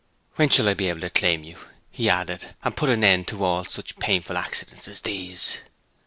'When 0.35 0.49
shall 0.49 0.67
I 0.67 0.73
be 0.73 0.89
able 0.89 1.01
to 1.01 1.11
claim 1.11 1.43
you,' 1.43 1.59
he 1.91 2.09
added, 2.09 2.55
'and 2.63 2.75
put 2.75 2.89
an 2.89 3.03
end 3.03 3.27
to 3.27 3.43
all 3.45 3.65
such 3.65 3.99
painful 3.99 4.35
accidents 4.35 4.87
as 4.87 5.01
these?' 5.01 5.57